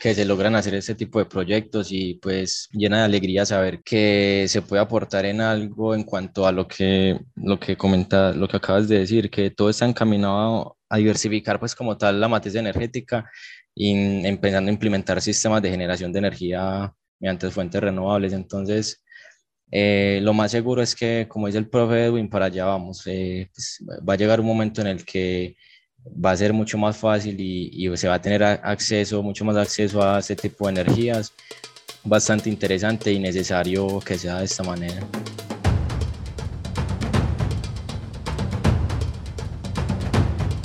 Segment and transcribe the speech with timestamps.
[0.00, 4.46] que se logran hacer este tipo de proyectos y pues llena de alegría saber que
[4.48, 8.56] se puede aportar en algo en cuanto a lo que, lo que comenta, lo que
[8.56, 13.30] acabas de decir, que todo está encaminado a diversificar pues como tal la matriz energética
[13.74, 18.32] y empezando a implementar sistemas de generación de energía mediante fuentes renovables.
[18.32, 19.02] Entonces,
[19.70, 23.02] eh, lo más seguro es que, como dice el profe Edwin, para allá vamos.
[23.06, 25.56] Eh, pues, va a llegar un momento en el que
[26.14, 30.02] va a ser mucho más fácil y, se va a tener acceso, mucho más acceso
[30.02, 31.32] a ese tipo de energías.
[32.04, 35.06] Bastante interesante y necesario que sea de esta manera.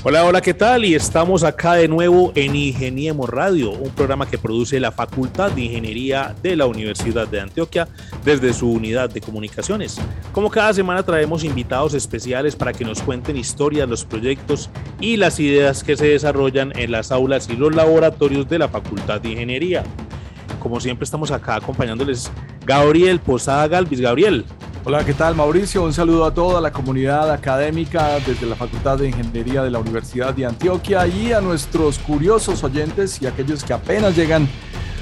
[0.05, 0.83] Hola, hola, ¿qué tal?
[0.83, 5.61] Y estamos acá de nuevo en Ingeniemos Radio, un programa que produce la Facultad de
[5.61, 7.87] Ingeniería de la Universidad de Antioquia
[8.25, 10.01] desde su unidad de comunicaciones.
[10.33, 14.69] Como cada semana traemos invitados especiales para que nos cuenten historias, los proyectos
[14.99, 19.21] y las ideas que se desarrollan en las aulas y los laboratorios de la Facultad
[19.21, 19.85] de Ingeniería.
[20.59, 22.29] Como siempre estamos acá acompañándoles
[22.65, 24.01] Gabriel Posada Galvis.
[24.01, 24.43] Gabriel,
[24.85, 25.81] Hola, ¿qué tal Mauricio?
[25.81, 30.33] Un saludo a toda la comunidad académica desde la Facultad de Ingeniería de la Universidad
[30.33, 34.45] de Antioquia y a nuestros curiosos oyentes y aquellos que apenas llegan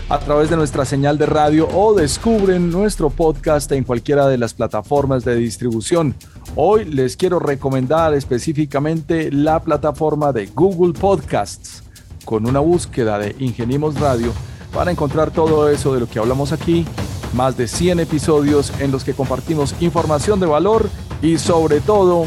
[0.07, 4.53] a través de nuestra señal de radio o descubren nuestro podcast en cualquiera de las
[4.53, 6.13] plataformas de distribución.
[6.55, 11.81] Hoy les quiero recomendar específicamente la plataforma de Google Podcasts.
[12.23, 14.31] Con una búsqueda de Ingenimos Radio
[14.71, 16.85] para encontrar todo eso de lo que hablamos aquí
[17.33, 20.89] más de 100 episodios en los que compartimos información de valor
[21.21, 22.25] y sobre todo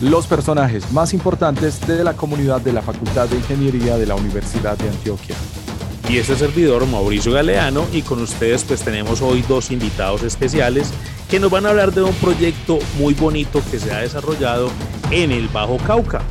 [0.00, 4.78] los personajes más importantes de la comunidad de la Facultad de Ingeniería de la Universidad
[4.78, 5.36] de Antioquia.
[6.08, 10.90] Y este servidor Mauricio Galeano y con ustedes pues tenemos hoy dos invitados especiales
[11.28, 14.70] que nos van a hablar de un proyecto muy bonito que se ha desarrollado
[15.10, 16.22] en el Bajo Cauca.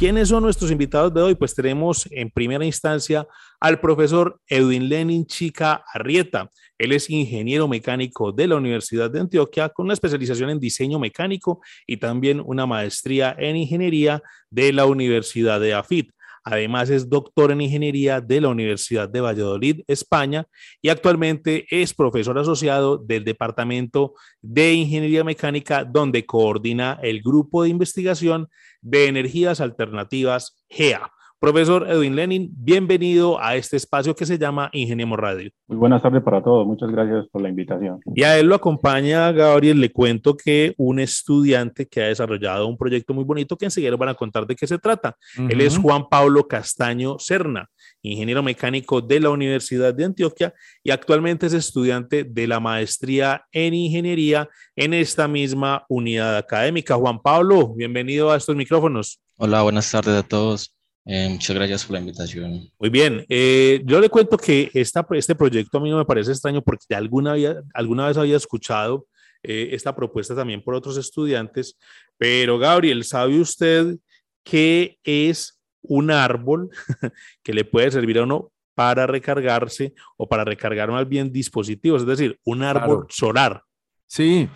[0.00, 1.34] ¿Quiénes son nuestros invitados de hoy?
[1.34, 3.28] Pues tenemos en primera instancia
[3.60, 6.48] al profesor Edwin Lenin Chica Arrieta.
[6.78, 11.60] Él es ingeniero mecánico de la Universidad de Antioquia con una especialización en diseño mecánico
[11.86, 16.10] y también una maestría en ingeniería de la Universidad de AFIT.
[16.44, 20.46] Además es doctor en ingeniería de la Universidad de Valladolid, España,
[20.80, 27.68] y actualmente es profesor asociado del Departamento de Ingeniería Mecánica, donde coordina el grupo de
[27.68, 28.48] investigación
[28.80, 31.12] de energías alternativas GEA.
[31.40, 35.50] Profesor Edwin Lenin, bienvenido a este espacio que se llama Ingeniemos Radio.
[35.68, 37.98] Muy buenas tardes para todos, muchas gracias por la invitación.
[38.14, 42.76] Y a él lo acompaña Gabriel, le cuento que un estudiante que ha desarrollado un
[42.76, 45.16] proyecto muy bonito que enseguida van a contar de qué se trata.
[45.48, 47.70] Él es Juan Pablo Castaño Serna,
[48.02, 50.52] ingeniero mecánico de la Universidad de Antioquia
[50.84, 54.46] y actualmente es estudiante de la maestría en ingeniería
[54.76, 56.96] en esta misma unidad académica.
[56.96, 59.22] Juan Pablo, bienvenido a estos micrófonos.
[59.38, 60.76] Hola, buenas tardes a todos.
[61.06, 62.70] Eh, muchas gracias por la invitación.
[62.78, 66.32] Muy bien, eh, yo le cuento que esta, este proyecto a mí no me parece
[66.32, 67.34] extraño porque de alguna,
[67.74, 69.06] alguna vez había escuchado
[69.42, 71.78] eh, esta propuesta también por otros estudiantes,
[72.18, 73.96] pero Gabriel, ¿sabe usted
[74.44, 76.70] qué es un árbol
[77.42, 82.02] que le puede servir a uno para recargarse o para recargar más bien dispositivos?
[82.02, 83.62] Es decir, un árbol solar.
[84.06, 84.48] Sí,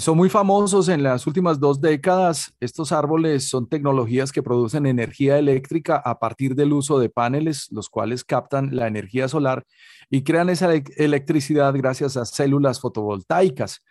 [0.00, 2.52] son muy famosos en las últimas dos décadas.
[2.60, 7.88] Estos árboles son tecnologías que producen energía eléctrica a partir del uso de paneles, los
[7.88, 9.64] cuales captan la energía solar
[10.10, 13.82] y crean esa electricidad gracias a células fotovoltaicas.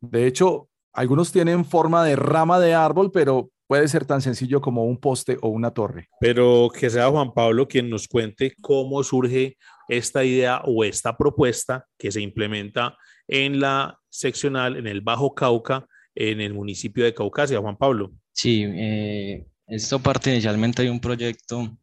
[0.00, 4.84] De hecho, algunos tienen forma de rama de árbol, pero puede ser tan sencillo como
[4.84, 6.08] un poste o una torre.
[6.20, 9.56] Pero que sea Juan Pablo quien nos cuente cómo surge
[9.88, 12.96] esta idea o esta propuesta que se implementa
[13.28, 17.60] en la seccional, en el Bajo Cauca, en el municipio de Caucasia.
[17.60, 18.12] Juan Pablo.
[18.32, 21.76] Sí, eh, esto parte inicialmente de un proyecto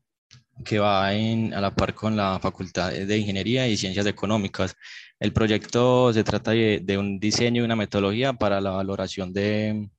[0.64, 4.76] que va a la par con la Facultad de Ingeniería y Ciencias Económicas.
[5.20, 9.90] El proyecto se trata de, un diseño y una metodología para la valoración de,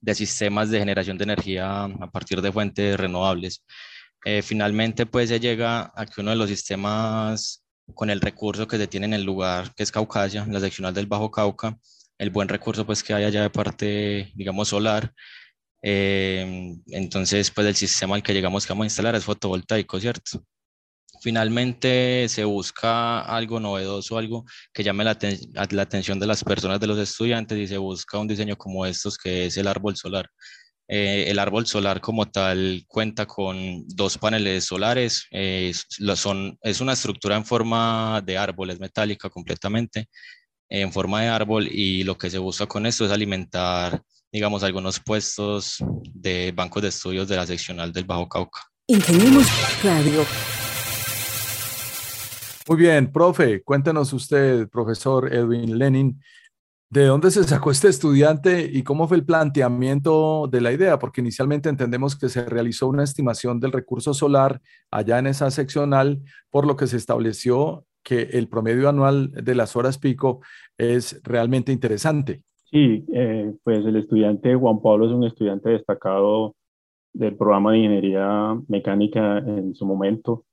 [0.00, 3.64] de, sistemas de generación de energía a partir de fuentes renovables.
[4.24, 7.64] Eh, finalmente, pues se llega a que uno de los sistemas
[7.94, 11.06] con el recurso que se tiene en el lugar, que es Caucasia, la seccional del
[11.06, 11.78] Bajo Cauca,
[12.18, 15.12] el buen recurso pues que hay allá de parte, digamos, solar.
[15.82, 20.42] Eh, entonces, pues el sistema al que llegamos que a instalar es fotovoltaico, ¿cierto?
[21.20, 25.18] finalmente se busca algo novedoso, algo que llame la,
[25.70, 29.18] la, atención de las personas, de los estudiantes, y se busca un diseño como estos,
[29.18, 30.30] que es el árbol solar.
[30.90, 35.72] Eh, el árbol solar como tal cuenta con dos paneles solares, eh,
[36.14, 40.08] son, es una estructura en forma de árbol, es metálica completamente,
[40.70, 44.02] en forma de árbol, y lo que se busca con esto es alimentar,
[44.32, 45.76] digamos, algunos puestos
[46.14, 48.60] de bancos de estudios de la seccional del Bajo Cauca.
[49.84, 50.24] Radio.
[52.66, 56.22] Muy bien, profe, cuéntenos usted, profesor Edwin Lenin,
[56.90, 60.98] ¿de dónde se sacó este estudiante y cómo fue el planteamiento de la idea?
[60.98, 66.20] Porque inicialmente entendemos que se realizó una estimación del recurso solar allá en esa seccional,
[66.50, 70.40] por lo que se estableció que el promedio anual de las horas pico
[70.76, 72.42] es realmente interesante.
[72.70, 76.54] Sí, eh, pues el estudiante Juan Pablo es un estudiante destacado
[77.12, 80.44] del programa de ingeniería mecánica en su momento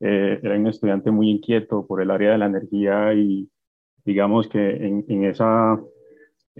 [0.00, 3.48] eh, era un estudiante muy inquieto por el área de la energía y
[4.06, 5.78] digamos que en, esa,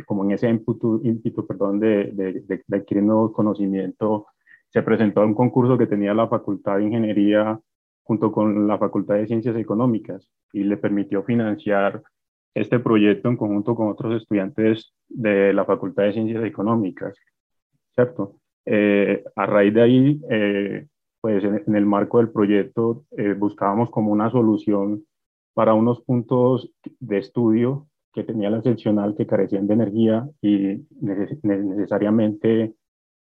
[0.04, 4.24] como en ese ímpetu, perdón, de, de, de, adquirir nuevos conocimientos,
[4.68, 7.58] se presentó un concurso que tenía la Facultad de Ingeniería
[8.02, 12.02] junto con la Facultad de Ciencias Económicas y le permitió financiar
[12.52, 17.16] este proyecto en conjunto con otros estudiantes de la Facultad de Ciencias Económicas,
[17.94, 18.40] ¿cierto?
[18.64, 20.86] Eh, a raíz de ahí, eh,
[21.20, 25.04] pues en, el marco del proyecto eh, buscábamos como una solución
[25.56, 26.70] para unos puntos
[27.00, 32.74] de estudio que tenía la seccional que carecían de energía y necesariamente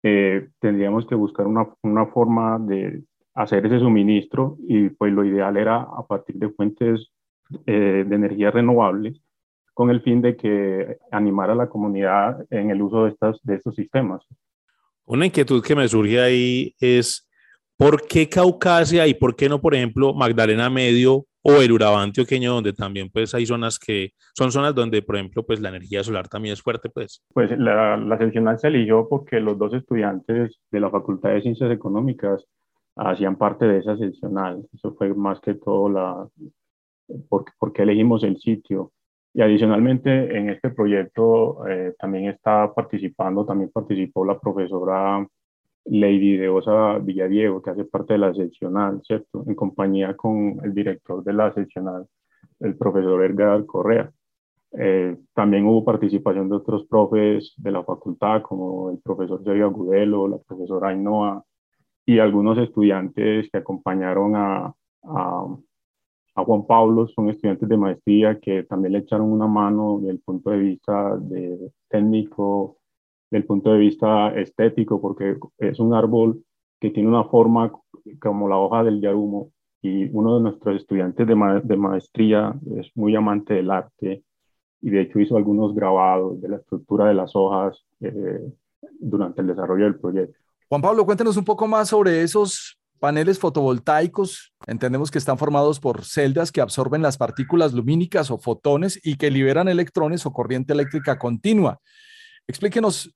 [0.03, 3.03] eh, tendríamos que buscar una, una, forma de
[3.35, 7.09] hacer ese suministro y pues lo ideal era a partir de fuentes
[7.65, 9.21] eh, de energía renovables
[9.73, 13.55] con el fin de que animara a la comunidad en el uso de, estas, de
[13.55, 14.25] estos sistemas.
[15.05, 17.29] Una inquietud que me surge ahí es
[17.77, 22.53] ¿Por qué Caucasia y por qué no, por ejemplo, Magdalena Medio o el Urabá antioqueño,
[22.53, 26.27] donde también pues hay zonas que son zonas donde, por ejemplo, pues la energía solar
[26.27, 27.23] también es fuerte, pues?
[27.33, 31.71] Pues la, la seccional se eligió porque los dos estudiantes de la Facultad de Ciencias
[31.71, 32.45] Económicas
[32.95, 34.65] hacían parte de esa seccional.
[34.73, 36.27] Eso fue más que todo la,
[37.29, 38.91] porque, porque elegimos el sitio.
[39.33, 45.25] Y adicionalmente en este proyecto eh, también está participando, también participó la profesora
[45.89, 49.43] Lady de Osa Villadiego, que hace parte de la seccional, ¿cierto?
[49.47, 52.05] En compañía con el director de la seccional,
[52.59, 54.11] el profesor Edgar Correa.
[54.71, 60.27] Eh, también hubo participación de otros profes de la facultad, como el profesor Sergio Agudelo,
[60.27, 61.43] la profesora Ainhoa,
[62.05, 65.47] y algunos estudiantes que acompañaron a, a,
[66.35, 70.19] a, Juan Pablo, son estudiantes de maestría que también le echaron una mano desde el
[70.19, 72.78] punto de vista de técnico,
[73.31, 76.43] del punto de vista estético, porque es un árbol
[76.79, 77.71] que tiene una forma
[78.19, 83.15] como la hoja del yarumo y uno de nuestros estudiantes de, de maestría es muy
[83.15, 84.23] amante del arte
[84.81, 88.51] y de hecho hizo algunos grabados de la estructura de las hojas eh,
[88.99, 90.37] durante el desarrollo del proyecto.
[90.67, 94.53] Juan Pablo, cuéntenos un poco más sobre esos paneles fotovoltaicos.
[94.67, 99.31] Entendemos que están formados por celdas que absorben las partículas lumínicas o fotones y que
[99.31, 101.79] liberan electrones o corriente eléctrica continua.
[102.47, 103.15] Explíquenos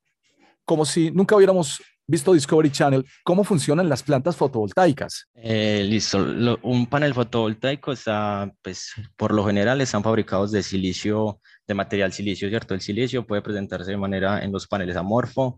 [0.66, 5.30] como si nunca hubiéramos visto Discovery Channel, ¿cómo funcionan las plantas fotovoltaicas?
[5.36, 6.18] Eh, listo,
[6.64, 12.50] un panel fotovoltaico está, pues, por lo general están fabricados de silicio, de material silicio,
[12.50, 12.74] ¿cierto?
[12.74, 15.58] El silicio puede presentarse de manera en los paneles amorfo,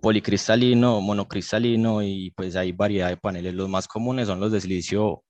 [0.00, 3.54] policristalino, monocristalino y pues hay variedad de paneles.
[3.54, 5.24] Los más comunes son los de silicio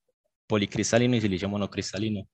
[0.47, 2.27] policristalino y silicio monocristalino.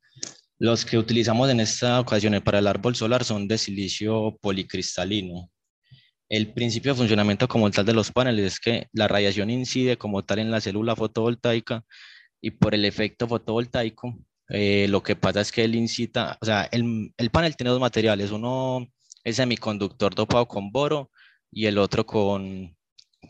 [0.58, 5.50] Los que utilizamos en esta ocasión para el árbol solar son de silicio policristalino.
[6.28, 10.24] El principio de funcionamiento como tal de los paneles es que la radiación incide como
[10.24, 11.84] tal en la célula fotovoltaica
[12.40, 14.18] y por el efecto fotovoltaico,
[14.48, 17.80] eh, lo que pasa es que él incita, o sea, el, el, panel tiene dos
[17.80, 18.86] materiales, uno
[19.24, 21.10] es semiconductor dopado con boro
[21.50, 22.76] y el otro con,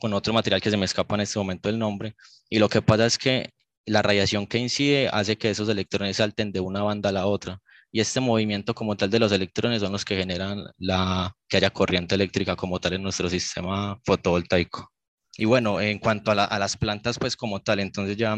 [0.00, 2.17] con otro material que se me escapa en este momento el nombre.
[2.50, 3.50] Y lo que pasa es que
[3.87, 7.62] la radiación que incide hace que esos electrones salten de una banda a la otra
[7.93, 11.71] y este movimiento como tal de los electrones son los que generan la, que haya
[11.71, 14.93] corriente eléctrica como tal en nuestro sistema fotovoltaico.
[15.38, 18.37] Y bueno, en cuanto a, a las plantas, pues como tal, entonces ya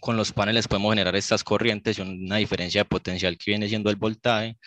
[0.00, 3.90] con los paneles podemos generar estas corrientes y una diferencia de potencial que viene siendo
[3.90, 4.58] el voltaje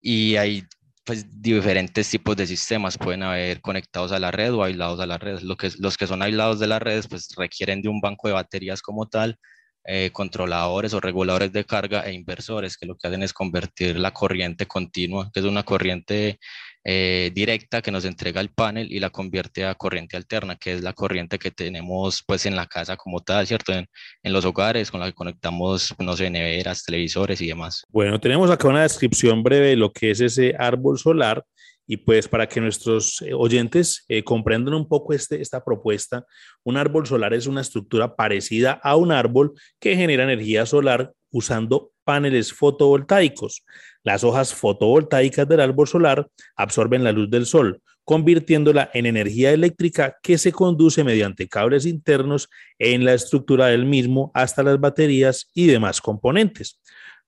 [0.00, 0.64] y hay
[1.04, 5.18] pues diferentes tipos de sistemas pueden haber conectados a la red o aislados a la
[5.18, 5.40] red.
[5.40, 8.34] Lo que, los que son aislados de la red pues requieren de un banco de
[8.34, 9.38] baterías como tal
[9.86, 14.12] eh, controladores o reguladores de carga e inversores que lo que hacen es convertir la
[14.12, 16.38] corriente continua, que es una corriente
[16.86, 20.82] eh, directa que nos entrega el panel y la convierte a corriente alterna, que es
[20.82, 23.72] la corriente que tenemos pues en la casa como tal, ¿cierto?
[23.72, 23.86] En,
[24.22, 27.84] en los hogares con la que conectamos, no sé, neveras, televisores y demás.
[27.88, 31.44] Bueno, tenemos acá una descripción breve de lo que es ese árbol solar
[31.86, 36.24] y pues para que nuestros eh, oyentes eh, comprendan un poco este, esta propuesta,
[36.62, 41.92] un árbol solar es una estructura parecida a un árbol que genera energía solar usando
[42.04, 43.64] paneles fotovoltaicos.
[44.02, 50.16] Las hojas fotovoltaicas del árbol solar absorben la luz del sol, convirtiéndola en energía eléctrica
[50.22, 52.48] que se conduce mediante cables internos
[52.78, 56.80] en la estructura del mismo hasta las baterías y demás componentes.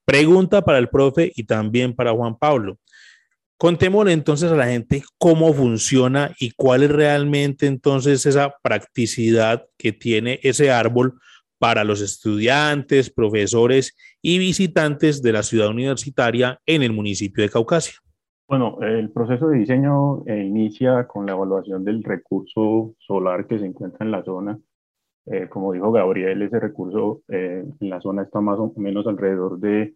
[0.05, 2.79] Pregunta para el profe y también para Juan Pablo.
[3.59, 9.93] Contémosle entonces a la gente cómo funciona y cuál es realmente entonces esa practicidad que
[9.93, 11.19] tiene ese árbol
[11.59, 17.95] para los estudiantes, profesores y visitantes de la ciudad universitaria en el municipio de Caucasia.
[18.47, 23.65] Bueno, el proceso de diseño eh, inicia con la evaluación del recurso solar que se
[23.65, 24.59] encuentra en la zona.
[25.25, 29.59] Eh, como dijo Gabriel, ese recurso eh, en la zona está más o menos alrededor
[29.59, 29.95] de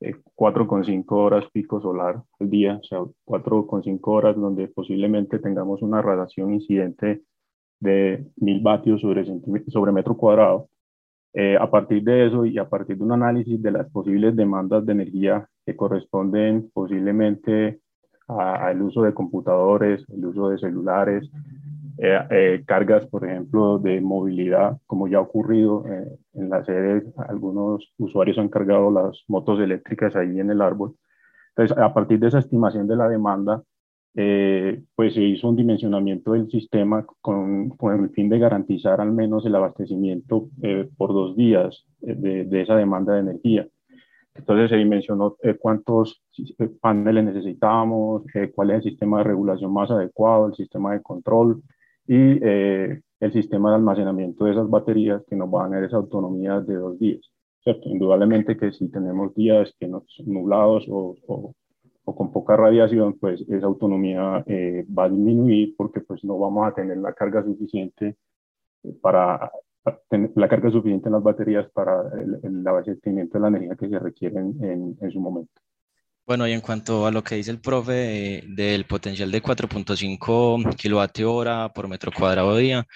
[0.00, 6.54] 4,5 horas pico solar al día, o sea, 4,5 horas donde posiblemente tengamos una radiación
[6.54, 7.22] incidente
[7.80, 9.24] de 1000 vatios sobre,
[9.68, 10.68] sobre metro cuadrado.
[11.34, 14.86] Eh, a partir de eso y a partir de un análisis de las posibles demandas
[14.86, 17.80] de energía que corresponden posiblemente
[18.28, 21.30] al uso de computadores, el uso de celulares,
[21.98, 25.84] eh, eh, cargas, por ejemplo, de movilidad, como ya ha ocurrido
[26.34, 30.94] en las sedes, algunos usuarios han cargado las motos eléctricas ahí en el árbol.
[31.56, 33.62] Entonces, a partir de esa estimación de la demanda,
[34.14, 39.12] eh, pues se hizo un dimensionamiento del sistema con, con, el fin de garantizar al
[39.12, 43.68] menos el abastecimiento eh, por dos días eh, de, de, esa demanda de energía.
[44.34, 46.22] Entonces se dimensionó cuántos
[46.80, 48.22] paneles necesitábamos,
[48.54, 51.62] cuál es el sistema de regulación más adecuado, el sistema de control
[52.08, 52.40] y
[53.20, 56.74] el sistema de almacenamiento de esas baterías que nos van a dar esa autonomía de
[56.74, 57.20] dos días.
[57.62, 57.88] ¿cierto?
[57.88, 61.54] Indudablemente que si tenemos días que no son nublados o, o
[62.08, 66.66] o con poca radiación, pues esa autonomía eh, va a disminuir porque pues no vamos
[66.66, 68.16] a tener la carga suficiente
[69.02, 69.52] para
[70.10, 72.10] la carga suficiente en las baterías para
[72.42, 75.52] el, abastecimiento de la energía que se requiere en, en, su momento.
[76.28, 81.32] Bueno, y en cuanto a lo que dice el profe del potencial de 4.5 kilovatio
[81.32, 82.86] hora por metro cuadrado día,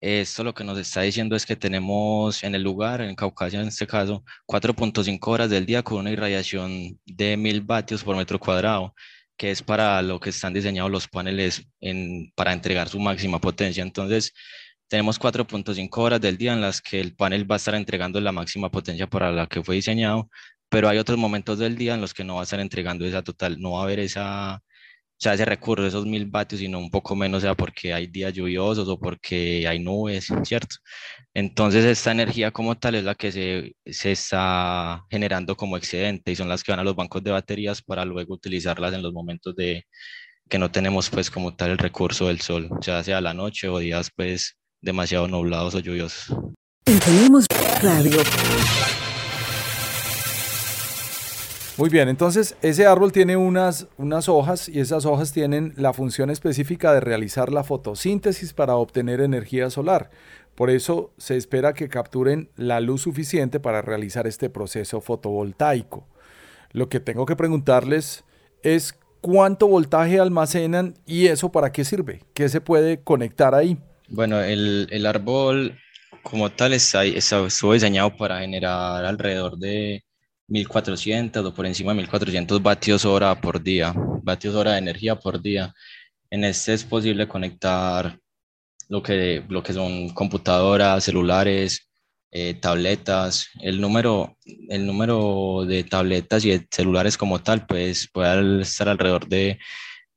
[0.00, 3.68] esto lo que nos está diciendo es que tenemos en el lugar, en Caucasia en
[3.68, 8.94] este caso, 4.5 horas del día con una irradiación de 1000 vatios por metro cuadrado,
[9.38, 13.82] que es para lo que están diseñados los paneles en, para entregar su máxima potencia.
[13.82, 14.34] Entonces,
[14.88, 18.32] tenemos 4.5 horas del día en las que el panel va a estar entregando la
[18.32, 20.28] máxima potencia para la que fue diseñado,
[20.76, 23.22] pero hay otros momentos del día en los que no va a estar entregando esa
[23.22, 26.90] total, no va a haber esa o sea, ese recurso esos mil vatios, sino un
[26.90, 30.76] poco menos, sea porque hay días lluviosos o porque hay nubes, ¿cierto?
[31.32, 36.36] Entonces, esta energía como tal es la que se, se está generando como excedente y
[36.36, 39.56] son las que van a los bancos de baterías para luego utilizarlas en los momentos
[39.56, 39.86] de
[40.50, 43.78] que no tenemos pues como tal el recurso del sol, ya sea la noche o
[43.78, 46.36] días pues demasiado nublados o lluviosos.
[46.84, 47.46] Tenemos
[47.82, 48.18] radio.
[51.78, 56.30] Muy bien, entonces ese árbol tiene unas, unas hojas y esas hojas tienen la función
[56.30, 60.10] específica de realizar la fotosíntesis para obtener energía solar.
[60.54, 66.08] Por eso se espera que capturen la luz suficiente para realizar este proceso fotovoltaico.
[66.72, 68.24] Lo que tengo que preguntarles
[68.62, 73.76] es cuánto voltaje almacenan y eso para qué sirve, qué se puede conectar ahí.
[74.08, 75.78] Bueno, el, el árbol
[76.22, 80.05] como tal está, está, estuvo diseñado para generar alrededor de
[80.48, 85.40] 1400 o por encima de 1400 vatios hora por día, vatios hora de energía por
[85.42, 85.74] día.
[86.30, 88.18] En este es posible conectar
[88.88, 91.88] lo que, lo que son computadoras, celulares,
[92.30, 93.48] eh, tabletas.
[93.62, 94.36] El número,
[94.68, 99.58] el número de tabletas y de celulares como tal, pues puede estar alrededor de,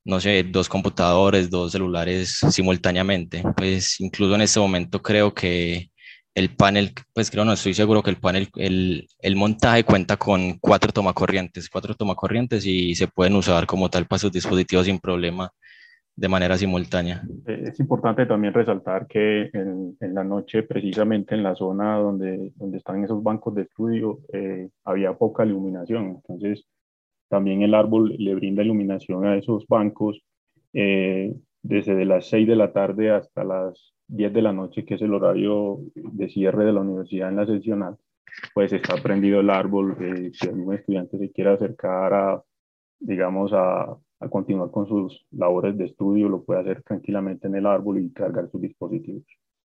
[0.06, 3.44] no sé, dos computadores, dos celulares simultáneamente.
[3.56, 5.92] Pues incluso en este momento creo que
[6.40, 10.58] el panel, pues creo, no estoy seguro que el panel, el, el montaje cuenta con
[10.60, 15.52] cuatro tomacorrientes, cuatro tomacorrientes y se pueden usar como tal para sus dispositivos sin problema
[16.16, 17.24] de manera simultánea.
[17.46, 22.52] Eh, es importante también resaltar que en, en la noche, precisamente en la zona donde,
[22.56, 26.18] donde están esos bancos de estudio, eh, había poca iluminación.
[26.18, 26.66] Entonces,
[27.30, 30.22] también el árbol le brinda iluminación a esos bancos
[30.74, 35.02] eh, desde las 6 de la tarde hasta las 10 de la noche, que es
[35.02, 37.96] el horario de cierre de la universidad en la seccional.
[38.54, 39.96] pues está prendido el árbol.
[40.00, 42.44] Eh, si algún estudiante se quiere acercar a,
[43.00, 47.66] digamos, a, a, continuar con sus labores de estudio, lo puede hacer tranquilamente en el
[47.66, 49.24] árbol y cargar sus dispositivos.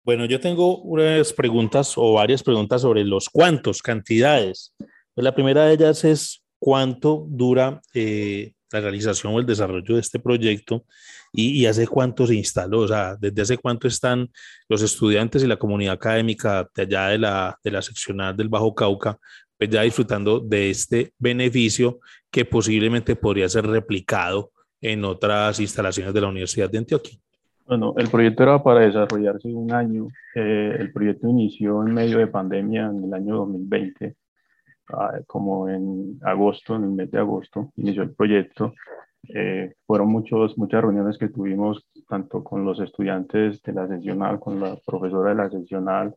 [0.05, 4.75] Bueno, yo tengo unas preguntas o varias preguntas sobre los cuántos, cantidades.
[5.15, 10.01] Pues la primera de ellas es cuánto dura eh, la realización o el desarrollo de
[10.01, 10.85] este proyecto
[11.33, 14.31] y, hace cuánto se instaló, o sea, desde hace cuánto están
[14.69, 18.75] los estudiantes y la comunidad académica de allá de la, de la seccional del Bajo
[18.75, 19.19] Cauca,
[19.57, 22.01] pues ya disfrutando de este beneficio
[22.31, 24.51] que posiblemente podría ser replicado
[24.81, 27.19] en otras instalaciones de la Universidad de Antioquia.
[27.67, 30.09] Bueno, el proyecto era para desarrollarse un año.
[30.35, 34.13] Eh, el proyecto inició en medio de pandemia en el año 2020, ah,
[35.27, 38.75] como en agosto, en el mes de agosto, inició el proyecto.
[39.29, 44.61] Eh, fueron muchos, muchas reuniones que tuvimos tanto con los estudiantes de la seccional, con
[44.61, 46.15] la profesora de la seccional,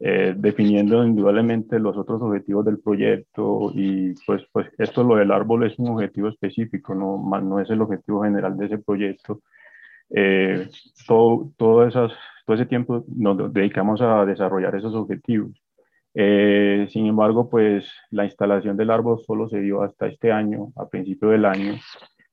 [0.00, 5.66] eh, definiendo indudablemente los otros objetivos del proyecto y pues, pues esto lo del árbol
[5.66, 9.42] es un objetivo específico, no, no es el objetivo general de ese proyecto.
[10.10, 10.68] Eh,
[11.06, 12.12] todo, todo, esas,
[12.46, 15.50] todo ese tiempo nos dedicamos a desarrollar esos objetivos.
[16.20, 20.88] Eh, sin embargo, pues la instalación del árbol solo se dio hasta este año, a
[20.88, 21.74] principio del año,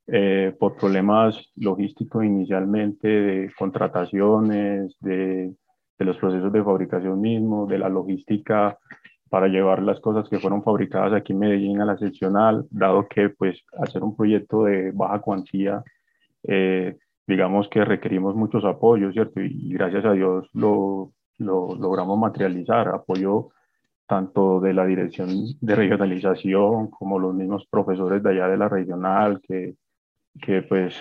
[0.07, 5.53] eh, por problemas logísticos inicialmente, de contrataciones, de,
[5.99, 8.75] de, los procesos de fabricación mismo, de la logística
[9.29, 13.29] para llevar las cosas que fueron fabricadas aquí en Medellín a la seccional, dado que
[13.29, 15.83] pues hacer un proyecto de baja cuantía
[16.47, 19.41] eh, digamos que requerimos muchos apoyos, ¿cierto?
[19.41, 23.49] Y, gracias a Dios lo, lo, logramos materializar, apoyo
[24.07, 25.29] tanto de la dirección
[25.61, 29.75] de regionalización como los mismos profesores de allá de la regional que,
[30.41, 30.95] que pues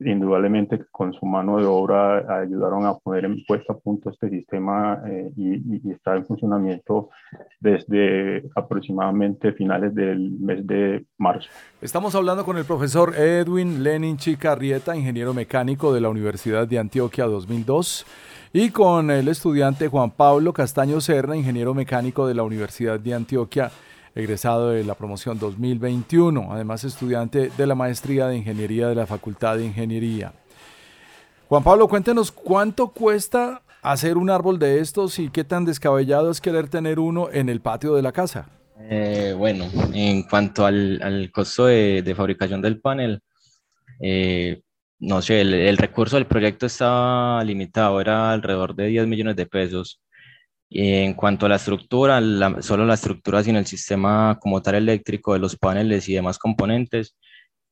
[0.00, 5.00] indudablemente con su mano de obra ayudaron a poner en puesta a punto este sistema
[5.08, 7.08] eh, y, está en funcionamiento
[7.60, 11.48] desde aproximadamente finales del mes de marzo.
[11.80, 17.24] Estamos hablando con el profesor Edwin Lenin Chicarrieta, ingeniero mecánico de la Universidad de Antioquia
[17.24, 18.04] 2002,
[18.52, 23.70] y con el estudiante Juan Pablo Castaño Serra, ingeniero mecánico de la Universidad de Antioquia
[24.16, 29.58] egresado de la promoción 2021, además estudiante de la maestría de Ingeniería de la Facultad
[29.58, 30.32] de Ingeniería.
[31.48, 36.40] Juan Pablo, cuéntenos cuánto cuesta hacer un árbol de estos y qué tan descabellado es
[36.40, 38.48] querer tener uno en el patio de la casa.
[38.88, 43.20] Eh, bueno, en cuanto al, costo de, fabricación del panel,
[44.00, 44.62] eh,
[44.98, 49.46] no sé, el, el, recurso del proyecto estaba limitado, era alrededor de 10 millones de
[49.46, 50.00] pesos.
[50.70, 52.20] En cuanto a la estructura,
[52.62, 57.16] solo la estructura sin el sistema como tal eléctrico de los paneles y demás componentes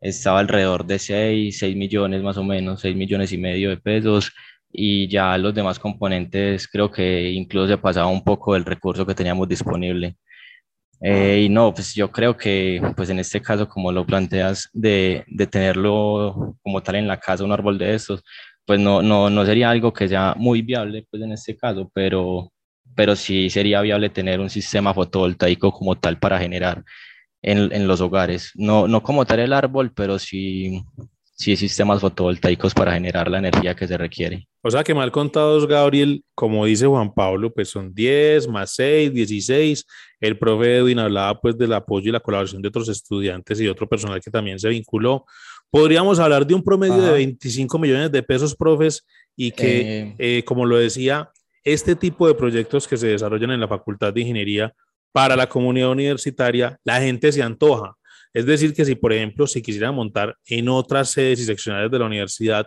[0.00, 4.32] estaba alrededor de 6, 6 millones más o menos, 6 millones y medio de pesos
[4.70, 9.14] y ya los demás componentes creo que incluso se pasaba un poco del recurso que
[9.14, 10.16] teníamos disponible.
[11.00, 15.24] Eh, y no, pues yo creo que pues en este caso, como lo planteas, de,
[15.28, 18.22] de tenerlo como tal en la casa, un árbol de estos,
[18.64, 22.52] pues no, no, no sería algo que sea muy viable pues en este caso, pero,
[22.94, 26.82] pero sí sería viable tener un sistema fotovoltaico como tal para generar
[27.42, 28.52] en, en los hogares.
[28.54, 30.82] No, no como tal el árbol, pero sí,
[31.34, 34.46] sí sistemas fotovoltaicos para generar la energía que se requiere.
[34.62, 39.12] O sea que mal contados, Gabriel, como dice Juan Pablo, pues son 10 más 6,
[39.12, 39.84] 16.
[40.20, 43.88] El profe Edwin hablaba pues del apoyo y la colaboración de otros estudiantes y otro
[43.88, 45.26] personal que también se vinculó.
[45.70, 49.04] Podríamos hablar de un promedio de 25 millones de pesos, profes,
[49.36, 51.30] y que, eh, eh, como lo decía,
[51.64, 54.72] este tipo de proyectos que se desarrollan en la Facultad de Ingeniería
[55.12, 57.96] para la comunidad universitaria, la gente se antoja.
[58.34, 61.98] Es decir, que si, por ejemplo, se quisiera montar en otras sedes y seccionales de
[62.00, 62.66] la universidad,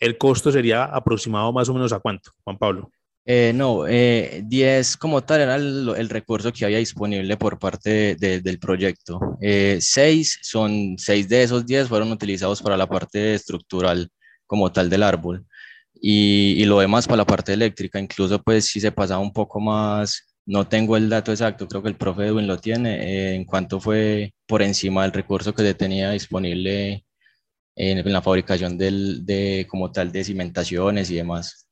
[0.00, 2.90] el costo sería aproximado más o menos a cuánto, Juan Pablo.
[3.26, 8.58] Eh, no, 10 eh, como tal era el, recurso que había disponible por parte del
[8.58, 9.18] proyecto.
[9.40, 14.10] 6 eh, son 6 de esos 10 fueron utilizados para la parte estructural
[14.46, 15.46] como tal del árbol
[15.94, 19.58] y, y, lo demás para la parte eléctrica, incluso pues si se pasaba un poco
[19.58, 23.44] más, no tengo el dato exacto, creo que el profe Edwin lo tiene, eh, en
[23.44, 27.04] cuanto fue por encima del recurso que se tenía disponible
[27.76, 31.66] en, la fabricación del, de como tal de cimentaciones y demás.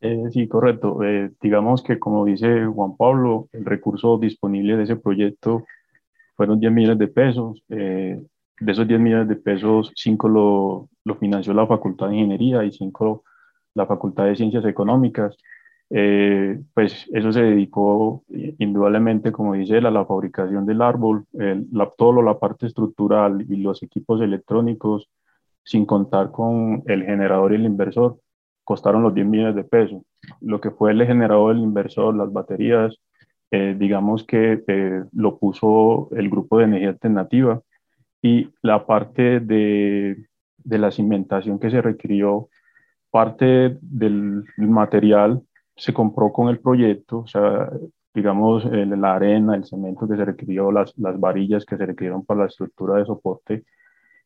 [0.00, 1.02] Eh, sí, correcto.
[1.02, 5.64] Eh, digamos que como dice Juan Pablo, el recurso disponible de ese proyecto
[6.36, 7.62] fueron 10 millones de pesos.
[7.68, 12.72] de esos 10 millones de pesos, 5 lo, lo financió la Facultad de Ingeniería y
[12.72, 13.24] 5
[13.74, 15.36] la Facultad de Ciencias Económicas,
[15.90, 18.24] eh, pues eso se dedicó
[18.58, 23.56] indudablemente, como dice él, a la fabricación del árbol, la, todo la parte estructural y
[23.56, 25.08] los equipos electrónicos,
[25.62, 28.18] sin contar con el generador y el inversor,
[28.64, 30.02] costaron los 10 millones de pesos.
[30.40, 32.96] Lo que fue el generador, el inversor, las baterías,
[33.50, 34.60] digamos que
[35.12, 37.62] lo puso el grupo de energía alternativa
[38.20, 40.26] y la parte de,
[40.58, 42.48] de la cimentación que se requirió,
[43.10, 45.42] parte del material
[45.76, 47.70] se compró con el proyecto, o sea,
[48.14, 52.40] digamos, la arena, el cemento que se requirió, las, las varillas que se requirieron para
[52.40, 53.64] la estructura de soporte,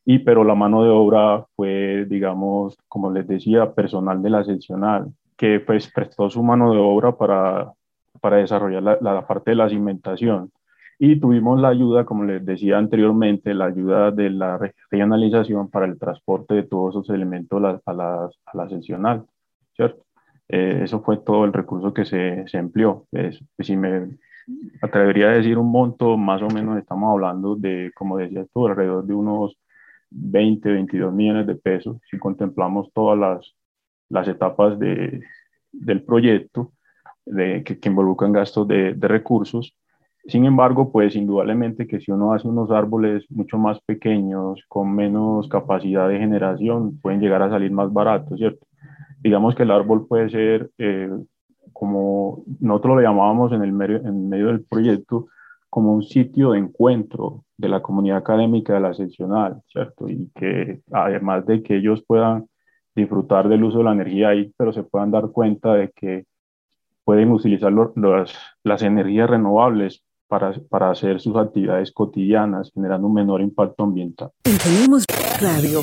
[0.04, 5.12] y pero la mano de obra fue, digamos, como les decía, personal de la seccional,
[5.36, 7.72] que pues prestó su mano de obra para,
[8.20, 10.52] para desarrollar la, la parte de la cimentación.
[10.98, 15.98] Y tuvimos la ayuda, como les decía anteriormente, la ayuda de la regionalización para el
[15.98, 19.24] transporte de todos esos elementos a la, a la seccional,
[19.74, 20.04] ¿cierto?
[20.52, 23.06] Eh, eso fue todo el recurso que se, se empleó.
[23.12, 24.18] Es, pues, si me
[24.82, 29.06] atrevería a decir un monto, más o menos estamos hablando de, como decía tú, alrededor
[29.06, 29.56] de unos
[30.10, 33.54] 20, 22 millones de pesos, si contemplamos todas las,
[34.08, 35.22] las etapas de,
[35.72, 36.72] del proyecto
[37.24, 39.74] de, que, que involucran gastos de, de recursos
[40.26, 45.48] sin embargo, pues indudablemente que si uno hace unos árboles mucho más pequeños, con menos
[45.48, 48.66] capacidad de generación, pueden llegar a salir más baratos, ¿cierto?
[49.22, 51.10] Digamos que el árbol puede ser, eh,
[51.72, 55.28] como nosotros lo llamábamos en el medio, en medio del proyecto,
[55.68, 60.08] como un sitio de encuentro de la comunidad académica de la seccional, ¿cierto?
[60.08, 62.46] Y que además de que ellos puedan
[62.94, 66.24] disfrutar del uso de la energía ahí, pero se puedan dar cuenta de que
[67.04, 67.72] pueden utilizar
[68.64, 74.30] las energías renovables para, para hacer sus actividades cotidianas, generando un menor impacto ambiental.
[74.42, 75.04] Tenemos
[75.40, 75.80] radio.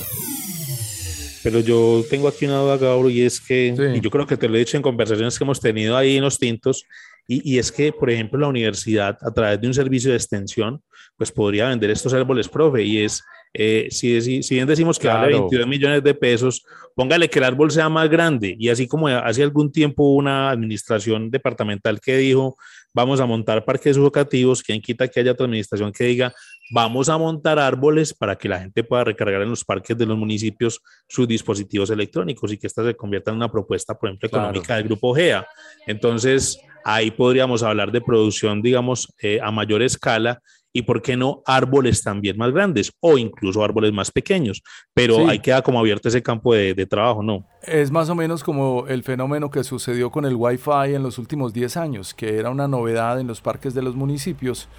[1.43, 4.47] Pero yo tengo aquí una duda, Gabriel, y es que, y yo creo que te
[4.47, 6.85] lo he dicho en conversaciones que hemos tenido ahí en los tintos,
[7.27, 10.81] y, y, es que, por ejemplo, la universidad, a través de un servicio de extensión,
[11.17, 13.23] pues podría vender estos árboles, profe, y es,
[13.53, 16.63] eh, si, si, bien decimos que vale 22 millones de pesos,
[16.95, 21.29] póngale que el árbol sea más grande, y así como hace algún tiempo una administración
[21.29, 22.55] departamental que dijo,
[22.93, 26.33] vamos a montar parques educativos, quien quita que haya otra administración que diga,
[26.71, 30.17] vamos a montar árboles para que la gente pueda recargar en los parques de los
[30.17, 34.75] municipios sus dispositivos electrónicos y que esta se convierta en una propuesta, por ejemplo, económica
[34.75, 35.47] del grupo GEA.
[35.85, 40.41] Entonces, ahí podríamos hablar de producción, digamos, eh, a mayor escala
[40.77, 44.61] y por qué no árboles también más grandes o incluso árboles más pequeños,
[44.93, 47.47] pero ahí queda como abierto ese campo de, trabajo, ¿no?
[47.63, 51.51] Es más o menos como el fenómeno que sucedió con el Wi-Fi en los últimos
[51.51, 54.69] 10 años, que era una novedad en los parques de los municipios.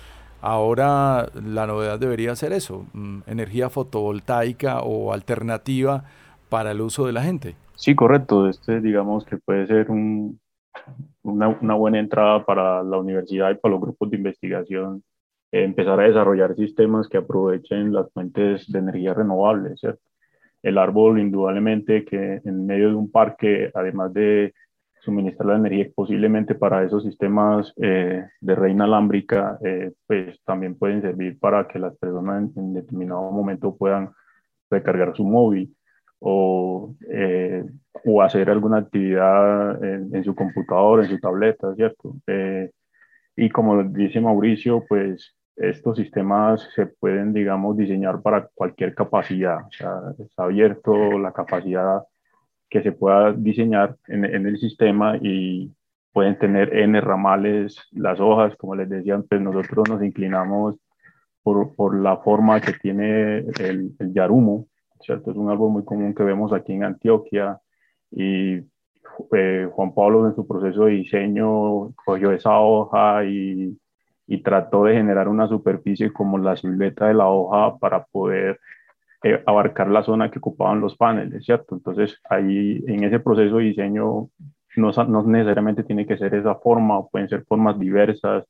[0.41, 6.05] Ahora la novedad debería ser eso, mm, energía fotovoltaica o alternativa
[6.49, 7.57] para el uso de la gente.
[7.75, 8.49] Sí, correcto.
[8.49, 13.81] Este digamos que puede ser una, una buena entrada para la universidad y para los
[13.81, 15.03] grupos de investigación
[15.51, 19.81] empezar a desarrollar sistemas que aprovechen las fuentes de energía renovables.
[20.63, 24.53] El árbol, indudablemente, que en medio de un parque, además de
[25.01, 31.03] suministrar la energía posiblemente para esos sistemas eh, de red inalámbrica, eh, pues también pueden
[31.03, 34.11] servir para que las personas en, determinado momento puedan
[34.71, 35.75] recargar su móvil
[36.21, 37.65] o, eh,
[38.05, 42.17] o hacer alguna actividad en, en, su computador, en su tableta, ¿cierto?
[43.37, 49.67] y como dice Mauricio, pues estos sistemas se pueden, digamos, diseñar para cualquier capacidad.
[49.67, 52.03] O sea, está abierto la capacidad
[52.69, 55.73] que se pueda diseñar en, en, el sistema y
[56.13, 60.77] pueden tener N ramales, las hojas, como les decía, pues nosotros nos inclinamos
[61.43, 64.67] por, por la forma que tiene el, el, yarumo,
[65.01, 65.31] ¿cierto?
[65.31, 67.59] Es un árbol muy común que vemos aquí en Antioquia
[68.11, 68.61] y
[69.33, 73.79] eh, Juan Pablo en su proceso de diseño cogió esa hoja y
[74.29, 78.61] y trató de generar una superficie como la silueta de la hoja para poder
[79.23, 81.75] eh, abarcar la zona que ocupaban los paneles, ¿cierto?
[81.75, 84.31] Entonces, ahí en ese proceso de diseño
[84.77, 88.45] no, necesariamente tiene que ser esa forma, pueden ser formas diversas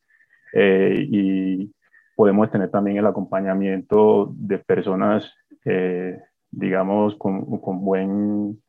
[0.52, 1.72] eh, y
[2.16, 5.32] podemos tener también el acompañamiento de personas,
[5.64, 6.18] eh,
[6.50, 8.60] digamos, con buen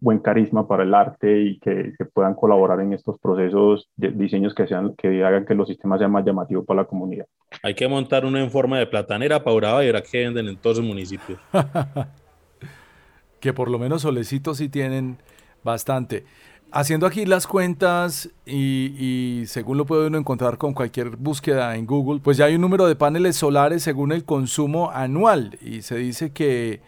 [0.00, 4.66] buen carisma para el arte y que, puedan colaborar en estos procesos de diseños que,
[4.66, 7.26] sean, que hagan que los sistemas sean más llamativos para la comunidad.
[7.62, 10.78] Hay que montar uno en forma de platanera, paurada y ahora que venden en todos
[10.78, 11.38] los municipios.
[13.40, 15.18] que por lo menos solecitos sí tienen
[15.62, 16.24] bastante.
[16.72, 21.84] Haciendo aquí las cuentas y, y, según lo puede uno encontrar con cualquier búsqueda en
[21.84, 25.96] Google, pues ya hay un número de paneles solares según el consumo anual y se
[25.96, 26.80] dice que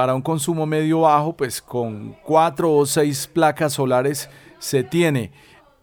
[0.00, 5.30] para un consumo medio bajo, pues con cuatro o seis placas solares se tiene.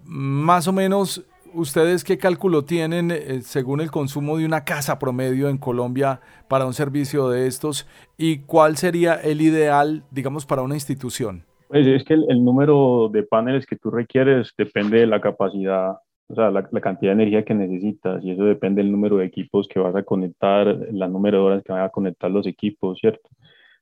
[0.03, 5.49] Más o menos, ¿ustedes qué cálculo tienen eh, según el consumo de una casa promedio
[5.49, 7.87] en Colombia para un servicio de estos?
[8.17, 11.43] ¿Y cuál sería el ideal, digamos, para una institución?
[11.67, 15.91] Pues es que el, número de paneles que tú requieres depende de la capacidad
[16.27, 19.25] O sea, la, la, cantidad de energía que necesitas y eso depende del número de
[19.25, 22.97] equipos que vas a conectar, la número de horas que van a conectar los equipos,
[22.99, 23.29] ¿cierto?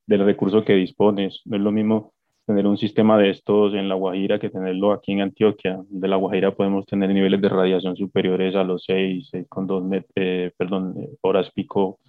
[0.08, 1.42] Del recurso que dispones.
[1.46, 2.14] No es lo mismo
[2.46, 5.80] tener un sistema de estos en La Guajira que tenerlo aquí en Antioquia.
[5.90, 10.96] De La Guajira podemos tener niveles de radiación superiores a los 6, 6,2 eh, perdón,
[11.22, 12.00] horas pico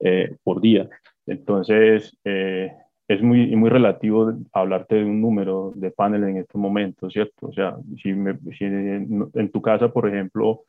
[0.00, 0.88] eh, por día.
[1.26, 2.70] Entonces, eh,
[3.08, 7.48] es muy, muy relativo hablarte de un número de paneles en estos momentos, ¿cierto?
[7.48, 8.12] O sea, si,
[8.56, 10.62] si en, tu casa, por ejemplo,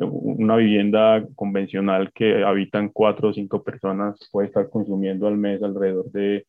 [0.00, 6.10] una vivienda convencional que habitan cuatro o cinco personas puede estar consumiendo al mes alrededor
[6.12, 6.46] de,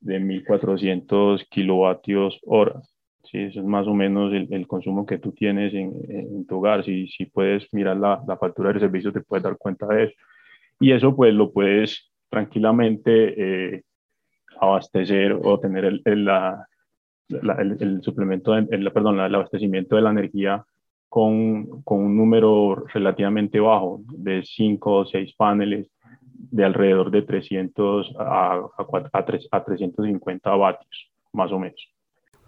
[0.00, 2.94] de 1.400 kilovatios horas.
[3.24, 6.58] Sí, eso es más o menos el, el consumo que tú tienes en, en, tu
[6.58, 6.84] hogar.
[6.84, 10.14] Si, si puedes mirar la, la factura del servicio, te puedes dar cuenta de eso.
[10.80, 13.82] Y eso pues lo puedes tranquilamente eh,
[14.60, 16.66] abastecer o tener el, el, la,
[17.28, 20.64] el, suplemento, el, perdón, el abastecimiento de la energía
[21.10, 25.88] con, con, un número relativamente bajo de 5 o 6 paneles
[26.32, 31.80] de alrededor de 300 a, a, a, 3, a 350 vatios, más o menos.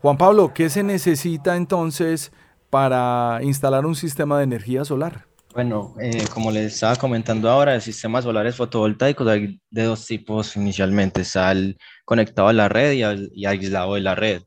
[0.01, 2.33] Juan Pablo, ¿qué se necesita entonces
[2.71, 5.27] para instalar un sistema de energía solar?
[5.55, 10.57] Bueno, eh, como les estaba comentando ahora, el sistema solares fotovoltaicos hay de dos tipos
[10.57, 14.43] inicialmente, está el conectado a la red y, aislado de la red.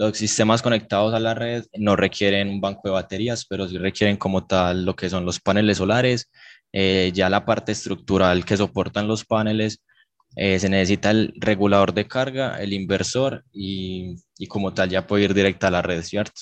[0.00, 4.16] Los sistemas conectados a la red no requieren un banco de baterías, pero sí requieren
[4.16, 6.30] como tal lo que son los paneles solares.
[6.72, 9.82] Eh, ya la parte estructural que soportan los paneles,
[10.36, 15.24] eh, se necesita el regulador de carga, el inversor y, y como tal ya puede
[15.24, 16.40] ir directa a la red, ¿cierto?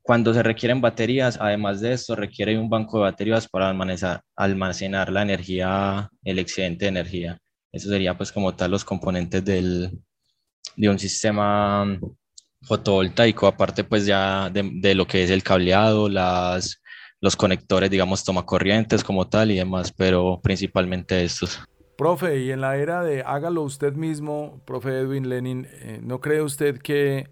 [0.00, 5.10] Cuando se requieren baterías, además de esto, requiere un banco de baterías para almacenar, almacenar
[5.10, 7.38] la energía, el excedente de energía.
[7.72, 9.90] Eso sería pues como tal los componentes del,
[10.76, 11.98] de un sistema
[12.66, 16.80] fotovoltaico, aparte pues ya de, de, lo que es el cableado, las,
[17.20, 21.60] los conectores, digamos, toma corrientes como tal y demás, pero principalmente estos.
[21.96, 26.42] Profe, y en la era de hágalo usted mismo, profe Edwin Lenin, eh, ¿no cree
[26.42, 27.28] usted que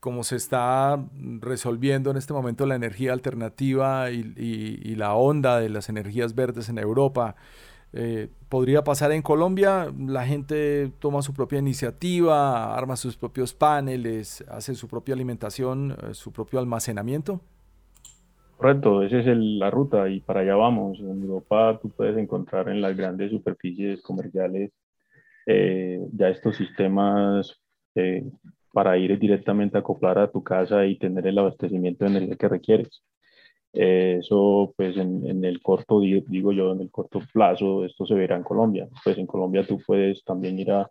[0.00, 1.04] como se está
[1.40, 6.78] resolviendo en este momento la energía alternativa y, la onda de las energías verdes en
[6.78, 7.36] Europa,
[7.92, 14.44] eh, podría pasar en Colombia, la gente toma su propia iniciativa, arma sus propios paneles,
[14.48, 17.40] hace su propia alimentación, eh, su propio almacenamiento.
[18.56, 20.98] Correcto, esa es la ruta y para allá vamos.
[20.98, 24.72] En Europa tú puedes encontrar en las grandes superficies comerciales
[25.46, 27.58] eh, ya estos sistemas
[28.72, 32.48] para ir directamente a acoplar a tu casa y tener el abastecimiento de energía que
[32.48, 33.02] requieres.
[33.72, 38.36] Eh, eso, pues en, el corto, digo yo, en el corto plazo, esto se verá
[38.36, 38.88] en Colombia.
[39.04, 40.90] Pues en Colombia tú puedes también ir a,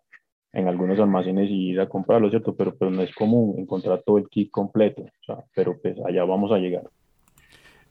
[0.54, 2.56] en algunos almacenes y ir a comprarlo, ¿cierto?
[2.56, 6.24] Pero, pero no es común encontrar todo el kit completo, o sea, pero pues allá
[6.24, 6.90] vamos a llegar.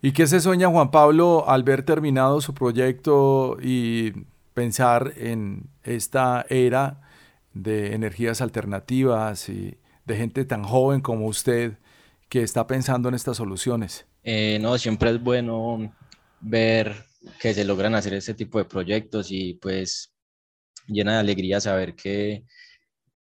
[0.03, 4.13] ¿Y qué se sueña Juan Pablo al ver terminado su proyecto y
[4.55, 7.01] pensar en esta era
[7.55, 11.79] de energías alternativas y de gente tan joven como usted
[12.29, 14.06] que está pensando en estas soluciones?
[14.29, 15.95] Eh, no, siempre es bueno
[16.41, 16.93] ver
[17.41, 20.13] que se logran hacer este tipo de proyectos y pues
[20.89, 22.43] llena de alegría saber que,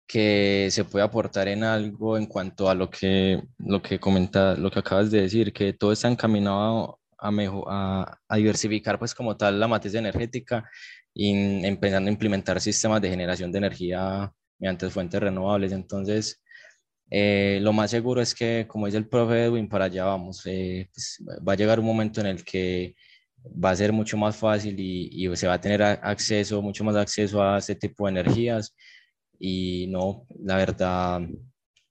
[0.06, 4.70] que se puede aportar en algo en cuanto a lo que, lo que comenta, lo
[4.70, 9.36] que acabas de decir, que todo está encaminado a, mejor, a, a diversificar pues como
[9.36, 10.70] tal la matriz energética
[11.12, 15.72] y empezando a implementar sistemas de generación de energía mediante fuentes renovables.
[15.72, 16.43] Entonces,
[17.16, 20.42] eh, lo más seguro es que, como dice el profe Edwin, para allá vamos.
[20.46, 22.96] Eh, pues, va a llegar un momento en el que
[23.64, 26.96] va a ser mucho más fácil y, y, se va a tener acceso, mucho más
[26.96, 28.76] acceso a este tipo de energías.
[29.38, 31.22] Y no, la verdad,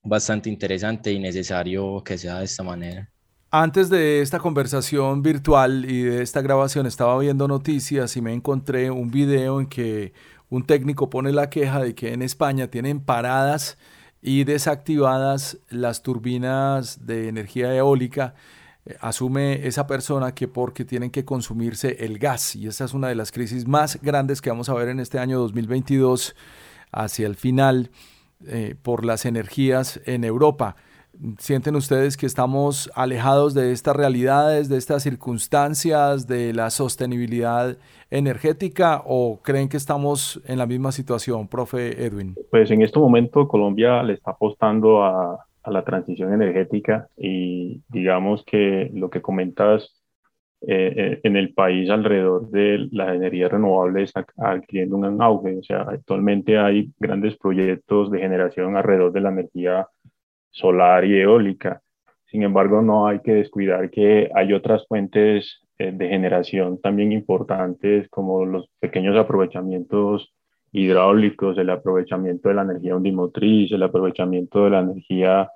[0.03, 3.09] bastante interesante y necesario que sea de esta manera.
[3.49, 8.91] Antes de esta conversación virtual y de esta grabación estaba viendo noticias y me encontré
[8.91, 10.11] un video en que
[10.49, 13.77] un técnico pone la queja de que en España tienen paradas
[14.25, 18.33] y desactivadas las turbinas de energía eólica.
[18.85, 23.09] Eh, asume esa persona que porque tienen que consumirse el gas y esa es una
[23.09, 26.35] de las crisis más grandes que vamos a ver en este año 2022
[26.91, 27.91] hacia el final
[28.47, 30.77] eh, por las energías en Europa.
[31.37, 37.77] ¿Sienten ustedes que estamos alejados de estas realidades, de estas circunstancias, de la sostenibilidad
[38.09, 42.35] energética o creen que estamos en la misma situación, profe Edwin?
[42.49, 48.43] Pues en este momento Colombia le está apostando a, a la transición energética y digamos
[48.45, 50.03] que lo que comentas
[50.65, 55.57] eh, eh en el país alrededor de las energías renovables está adquiriendo un auge.
[55.59, 59.87] O sea, actualmente hay grandes proyectos de generación alrededor de la energía
[60.53, 61.81] solar y eólica.
[62.27, 68.07] Sin embargo, no hay que descuidar que hay otras fuentes eh, de generación también importantes
[68.09, 70.33] como los pequeños aprovechamientos
[70.71, 75.49] hidráulicos, el aprovechamiento de la energía undimotriz, el aprovechamiento de la energía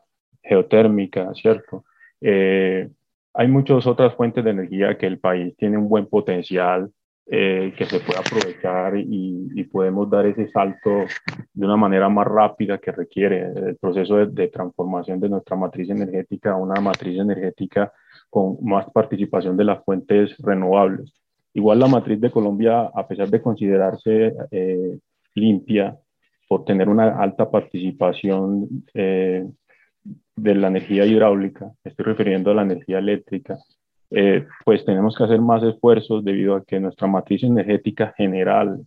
[0.43, 1.85] geotérmica, ¿cierto?
[2.21, 2.89] Eh,
[3.33, 6.91] hay muchas otras fuentes de energía que el país tiene un buen potencial
[7.29, 11.03] eh, que se puede aprovechar y, podemos dar ese salto
[11.53, 16.51] de una manera más rápida que requiere el proceso de, transformación de nuestra matriz energética
[16.51, 17.91] a una matriz energética
[18.29, 21.13] con más participación de las fuentes renovables.
[21.53, 24.97] Igual la matriz de Colombia, a pesar de considerarse eh,
[25.35, 25.97] limpia
[26.47, 29.45] por tener una alta participación eh,
[30.35, 33.57] de la energía hidráulica, estoy refiriendo a la energía eléctrica,
[34.09, 38.85] eh, pues tenemos que hacer más esfuerzos debido a que nuestra matriz energética general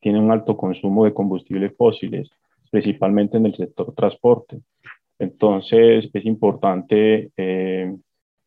[0.00, 2.30] tiene un alto consumo de combustibles fósiles,
[2.70, 4.60] principalmente en el sector transporte.
[5.18, 7.94] Entonces es importante eh,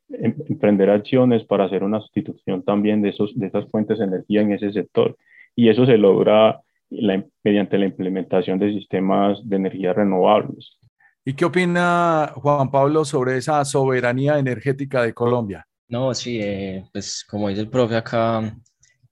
[0.09, 4.41] em, emprender acciones para hacer una sustitución también de, esos, de esas fuentes de energía
[4.41, 5.15] en ese sector.
[5.55, 6.61] Y eso se logra
[7.43, 10.77] mediante la implementación de sistemas de energía renovables.
[11.23, 15.67] ¿Y qué opina Juan Pablo sobre esa soberanía energética de Colombia?
[15.91, 18.57] No, sí, eh, pues como dice el profe acá,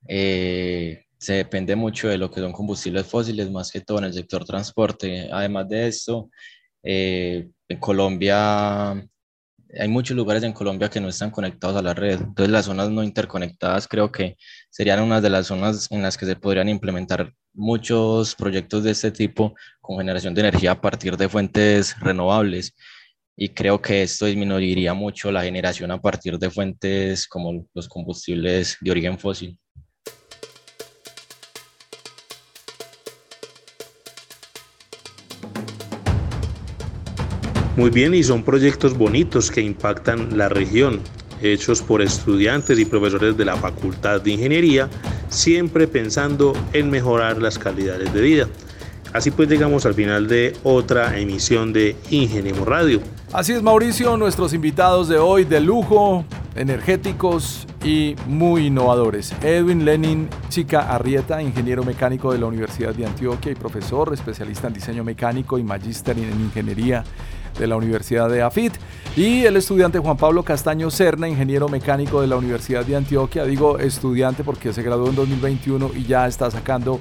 [0.07, 4.13] eh, se depende mucho de lo que son combustibles fósiles, más que todo en el
[4.13, 5.29] sector transporte.
[5.29, 6.29] Además de esto,
[6.81, 8.91] eh, en Colombia
[9.77, 12.21] hay muchos lugares en Colombia que no están conectados a la red.
[12.21, 14.37] Entonces las zonas no interconectadas creo que
[14.69, 19.11] serían una de las zonas en las que se podrían implementar muchos proyectos de este
[19.11, 22.73] tipo con generación de energía a partir de fuentes renovables.
[23.41, 28.75] Y creo que esto disminuiría mucho la generación a partir de fuentes como los combustibles
[28.81, 29.57] de origen fósil.
[37.77, 40.99] Muy bien, y son proyectos bonitos que impactan la región,
[41.41, 44.89] hechos por estudiantes y profesores de la Facultad de Ingeniería,
[45.29, 48.49] siempre pensando en mejorar las calidades de vida.
[49.11, 53.01] Así pues llegamos al final de otra emisión de Ingeniemos Radio.
[53.33, 59.33] Así es Mauricio, nuestros invitados de hoy de lujo, energéticos y muy innovadores.
[59.41, 64.73] Edwin Lenin Chica Arrieta, ingeniero mecánico de la Universidad de Antioquia y profesor, especialista en
[64.73, 67.03] diseño mecánico y magíster en ingeniería
[67.57, 68.73] de la Universidad de AFIT,
[69.15, 73.43] y el estudiante Juan Pablo Castaño Serna, ingeniero mecánico de la Universidad de Antioquia.
[73.43, 76.99] Digo estudiante porque se graduó en 2021 y ya está sacando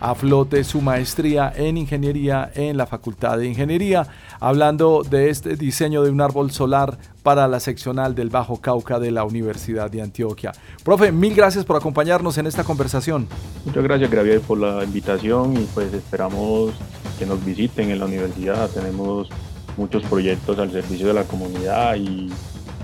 [0.00, 4.06] a flote su maestría en ingeniería en la Facultad de Ingeniería,
[4.40, 9.10] hablando de este diseño de un árbol solar para la seccional del Bajo Cauca de
[9.10, 10.52] la Universidad de Antioquia.
[10.84, 13.28] Profe, mil gracias por acompañarnos en esta conversación.
[13.64, 16.72] Muchas gracias, Gabriel, por la invitación y pues esperamos
[17.18, 18.70] que nos visiten en la universidad.
[18.70, 19.28] Tenemos
[19.76, 22.30] muchos proyectos al servicio de la comunidad y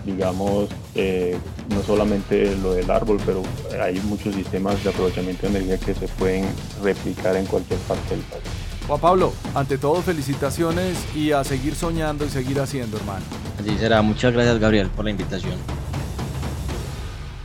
[0.04, 1.38] digamos, eh,
[1.70, 3.42] no solamente lo del árbol, pero
[3.80, 6.46] hay muchos sistemas de aprovechamiento de energía que se pueden
[6.82, 8.42] replicar en cualquier parte del país.
[8.86, 13.24] Juan Pablo, ante todo felicitaciones y a seguir soñando y seguir haciendo, hermano.
[13.58, 14.02] Así será.
[14.02, 15.54] Muchas gracias, Gabriel, por la invitación.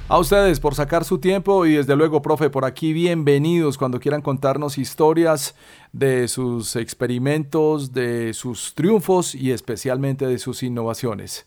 [0.10, 4.24] A ustedes por sacar su tiempo y desde luego, profe, por aquí bienvenidos cuando quieran
[4.24, 5.54] contarnos historias
[5.94, 11.46] de sus experimentos, de sus triunfos y especialmente de sus innovaciones.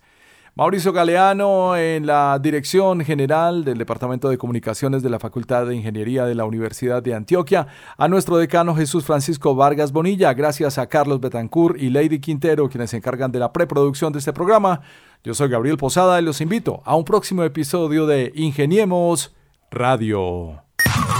[0.54, 6.26] Mauricio Galeano en la dirección general del Departamento de Comunicaciones de la Facultad de Ingeniería
[6.26, 11.20] de la Universidad de Antioquia, a nuestro decano Jesús Francisco Vargas Bonilla, gracias a Carlos
[11.20, 14.82] Betancourt y Lady Quintero, quienes se encargan de la preproducción de este programa.
[15.24, 19.34] Yo soy Gabriel Posada y los invito a un próximo episodio de Ingeniemos
[19.70, 20.62] Radio.